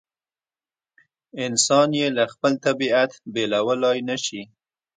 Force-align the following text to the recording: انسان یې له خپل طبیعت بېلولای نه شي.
انسان 1.45 1.89
یې 1.99 2.07
له 2.17 2.23
خپل 2.33 2.53
طبیعت 2.65 3.11
بېلولای 3.33 3.97
نه 4.09 4.17
شي. 4.25 4.41